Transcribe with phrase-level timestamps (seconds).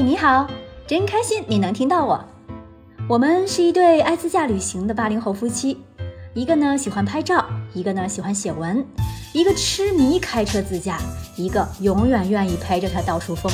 [0.00, 0.46] 你好，
[0.86, 2.24] 真开心你能听到我。
[3.08, 5.82] 我们是一对爱自驾旅行的八零后夫妻，
[6.34, 7.44] 一个呢喜欢拍照，
[7.74, 8.86] 一个呢喜欢写文，
[9.34, 10.98] 一个痴迷开车自驾，
[11.36, 13.52] 一个永远愿意陪着他到处疯。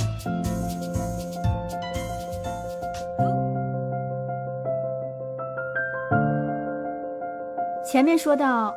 [7.85, 8.75] 前面说到，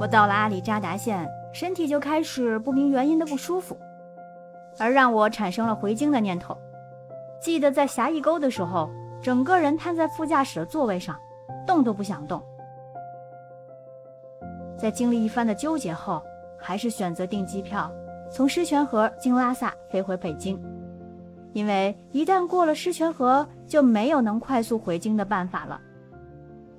[0.00, 3.76] 我到了阿里扎达县，身体就开始不明原因的不舒服，
[4.78, 6.56] 而让我产生了回京的念头。
[7.40, 8.90] 记得在狭义沟的时候。
[9.20, 11.18] 整个人瘫在副驾驶的座位上，
[11.66, 12.40] 动都不想动。
[14.78, 16.22] 在经历一番的纠结后，
[16.56, 17.90] 还是选择订机票，
[18.30, 20.56] 从狮泉河经拉萨飞回北京。
[21.52, 25.80] 因为一旦过了狮泉河，就没有能快速回京的办法了。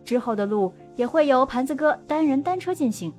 [0.06, 3.14] 之后的路也会由盘子哥单人单车进行，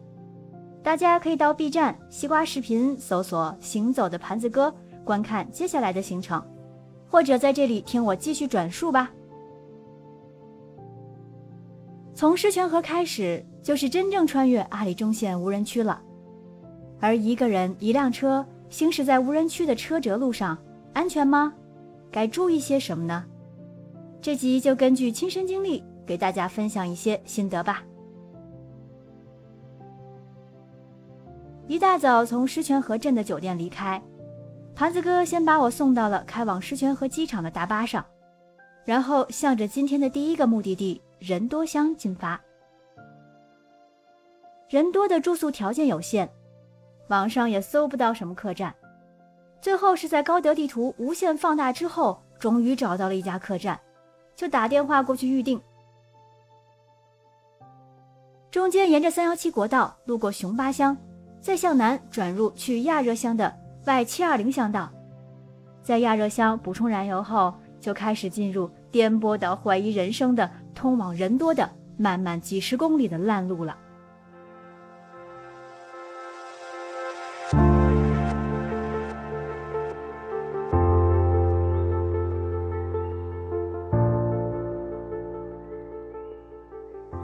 [0.82, 6.42] 大家可以到 B 站、西瓜视频搜索“行走的盘子哥”，观看接下来的行程。
[7.10, 9.10] 或者在这里听我继续转述吧。
[12.14, 16.00] 从狮泉河开始，就是真正穿越阿里中线无人区了。
[17.00, 20.56] 而一个人一辆车行驶在无人区的车辙路上，
[20.92, 21.52] 安全吗？
[22.12, 23.24] 该注意些什么呢？
[24.20, 27.82] 这集就根据亲身经历，给大家分享一些心得吧。
[31.66, 34.00] 一大早从狮泉河镇的酒店离开。
[34.80, 38.02] 盘子哥先把我送到了开往狮泉河机场的大巴上，
[38.82, 42.40] 然后向着今天的第一个目的地人多乡进发。
[44.70, 46.26] 人多的住宿条件有限，
[47.08, 48.72] 网上也搜不到什么客栈，
[49.60, 53.78] 最后是在高德地图无限放大之后，终于找到了一家客栈，
[54.34, 55.60] 就打电话过去预定。
[58.50, 60.96] 中间沿着三幺七国道路过熊巴乡，
[61.38, 63.54] 再向南转入去亚热乡的。
[63.90, 64.88] 在七二零乡道，
[65.82, 73.76] 在亚热乡补充燃油后，就开始进入颠簸的、怀疑人生的、通往人多的、漫漫几十公里的烂路了。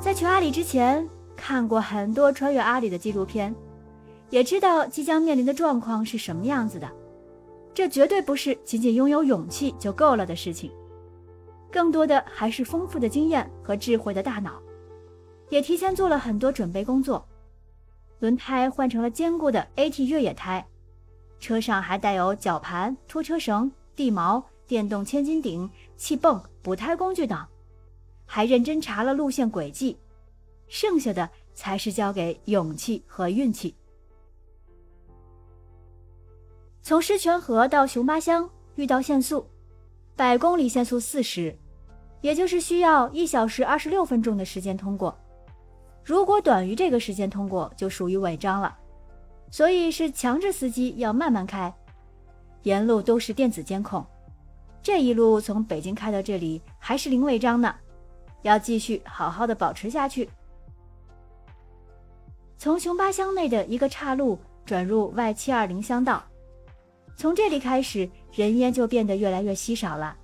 [0.00, 3.54] 在去阿里之前，看过很多穿越阿里的纪录片。
[4.30, 6.90] 也知道即将面临的状况是什么样子的，
[7.72, 10.70] 这绝对不是仅仅拥有勇气就够了的事情，
[11.70, 14.60] 更多的还是丰富的经验和智慧的大脑，
[15.48, 17.26] 也提前做了很多准备工作。
[18.18, 20.66] 轮胎换成了坚固的 AT 越野胎，
[21.38, 27.38] 车上还带有绞盘、拖车绳、地锚、电动千斤顶、气泵、补胎工具等，
[28.24, 29.98] 还认真查了路线轨迹，
[30.66, 33.74] 剩下的才是交给勇气和运气。
[36.86, 39.44] 从狮泉河到熊巴乡遇到限速，
[40.14, 41.52] 百公里限速四十，
[42.20, 45.12] 也就是需要一小时二十六分钟的时间通过。
[46.04, 48.78] 如果短于这个时间通过，就属于违章了。
[49.50, 51.74] 所以是强制司机要慢慢开，
[52.62, 54.06] 沿路都是电子监控。
[54.80, 57.74] 这一路从北京开到这里还是零违章呢，
[58.42, 60.30] 要继续好好的保持下去。
[62.56, 66.22] 从熊巴乡内的一个岔路转入 Y 七二零乡道。
[67.16, 70.14] 从这里开始，人烟就变得越来越稀少了。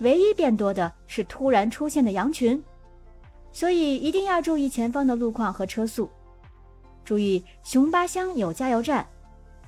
[0.00, 2.62] 唯一变多的是突然出现的羊群，
[3.50, 6.10] 所以一定要注意前方的路况和车速。
[7.02, 9.06] 注意，熊巴乡有加油站，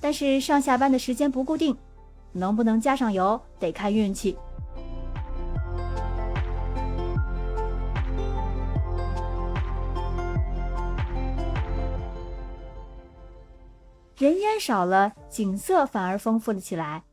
[0.00, 1.75] 但是上下班的时间不固定，
[2.33, 4.37] 能不能加上油得看运气。
[14.25, 17.05] 人烟少了，景色反而丰富了起来。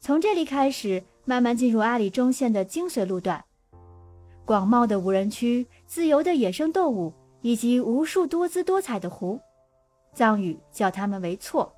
[0.00, 3.44] 从这里开始，慢慢进入阿里中线的精髓路段，
[4.46, 7.12] 广袤的无人区、自由的野生动物
[7.42, 9.38] 以及无数多姿多彩的湖，
[10.14, 11.70] 藏语叫它们为“错”，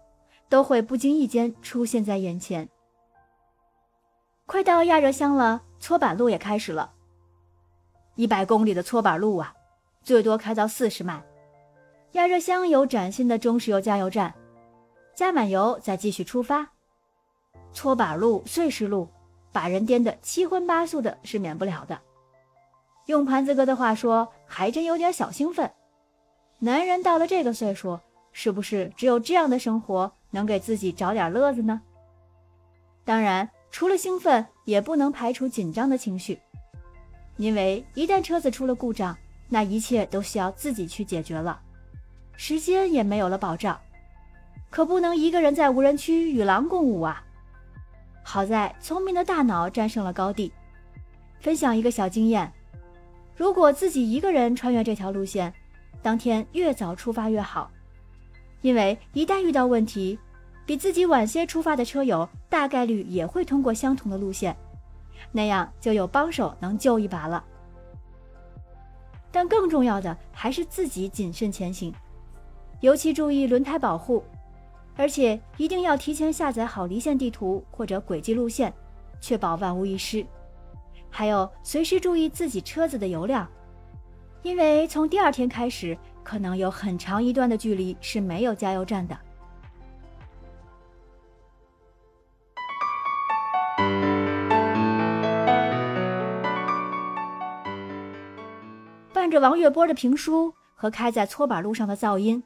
[0.48, 2.68] 都会不经意间出现在眼前。
[4.46, 6.92] 快到亚热乡了，搓板路也开始了。
[8.14, 9.52] 一百公里的搓板路啊，
[10.04, 11.20] 最多开到四十迈。
[12.12, 14.32] 亚热乡有崭新的中石油加油站。
[15.14, 16.66] 加满油再继续出发，
[17.72, 19.08] 搓板路、碎石路，
[19.52, 22.00] 把人颠得七荤八素的，是免不了的。
[23.06, 25.70] 用盘子哥的话说，还真有点小兴奋。
[26.58, 27.98] 男人到了这个岁数，
[28.32, 31.82] 是不是只有这样的生活能给自己找点乐子呢？
[33.04, 36.40] 当然，除了兴奋，也不能排除紧张的情绪，
[37.36, 39.16] 因为一旦车子出了故障，
[39.48, 41.60] 那一切都需要自己去解决了，
[42.36, 43.78] 时间也没有了保障。
[44.72, 47.22] 可不能一个人在无人区与狼共舞啊！
[48.22, 50.50] 好在聪明的大脑战胜了高地。
[51.40, 52.50] 分享一个小经验：
[53.36, 55.52] 如果自己一个人穿越这条路线，
[56.00, 57.70] 当天越早出发越好，
[58.62, 60.18] 因为一旦遇到问题，
[60.64, 64.56] 比自己晚些出发的车友大概率也会通过相同的路线，
[65.32, 67.44] 那样就有帮手能救一把了。
[69.30, 71.92] 但更重要的还是自己谨慎前行，
[72.80, 74.24] 尤其注意轮胎保护，
[74.96, 78.72] 而且一定要提前下载好离线地图或者轨迹路线，
[79.20, 80.24] 确保万无一失。
[81.10, 83.48] 还有，随时注意自己车子的油量，
[84.42, 89.18] 因为从第二天开始，可能有很长一段的距离是没有加油站的。
[99.12, 102.42] 伴着王月波的评书和开在搓板路上的噪音，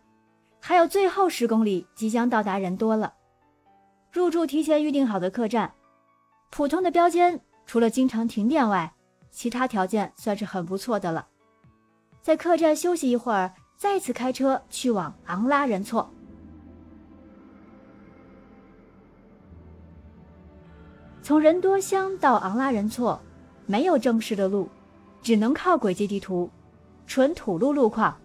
[0.69, 3.15] 还有最后十公里即将到达人多了。
[4.11, 5.73] 入住提前预定好的客栈，
[6.51, 8.93] 普通的标间除了经常停电外，
[9.31, 11.29] 其他条件算是很不错的了。
[12.21, 16.11] 在客栈休息一会儿，再次开车去往昂拉仁措。
[21.23, 23.21] 从人多乡到昂拉仁措，
[23.67, 24.69] 没有正式的路，
[25.23, 26.51] 只能靠轨迹地图。
[27.07, 28.19] 纯土路路况，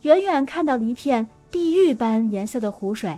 [0.00, 3.16] 远远看到了一片地狱般颜色的湖水，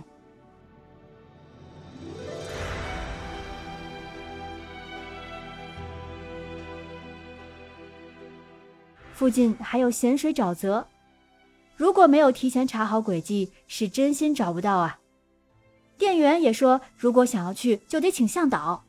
[9.11, 10.85] 附近还有咸水沼泽。
[11.75, 14.99] 如果没有提前查好轨迹，是真心找不到啊。
[15.97, 18.83] 店员也说，如果想要去，就得请向导。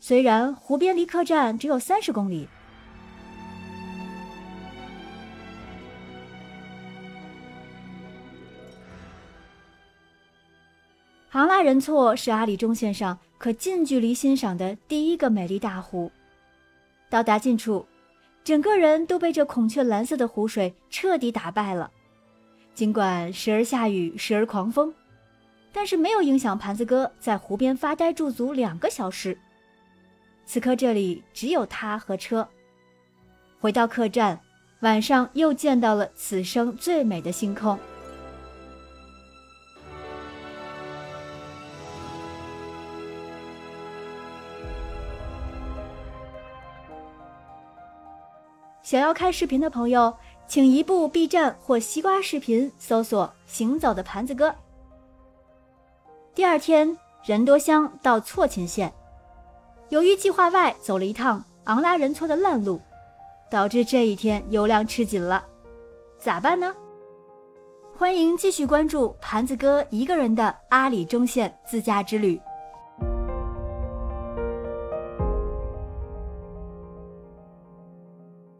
[0.00, 2.48] 虽然湖边离客栈只有三十公里。
[11.34, 16.08] 昂拉仁措是阿里中线上可近距离欣赏的第一个美丽大湖。
[17.10, 17.84] 到达近处，
[18.44, 21.90] 整个人都被这孔雀蓝色的湖水彻底打败了。
[22.72, 24.94] 尽管时而下雨，时而狂风，
[25.72, 29.36] 但是没有影响盘子哥在湖边发呆驻足两个小时。
[30.46, 32.48] 此刻这里只有他和车。
[33.58, 34.38] 回到客栈，
[34.82, 37.76] 晚上又见到了此生最美的星空。
[48.84, 50.14] 想要看视频的朋友，
[50.46, 54.54] 请移步 B 站或西瓜视频搜索“行走的盘子哥”。
[56.34, 56.94] 第二天，
[57.24, 58.92] 人多乡到错勤县，
[59.88, 62.78] 由于计划外走了一趟昂拉仁措的烂路，
[63.50, 65.42] 导致这一天油量吃紧了，
[66.18, 66.76] 咋办呢？
[67.96, 72.38] 欢迎继续关注盘子哥一个人的阿里中线自驾之旅。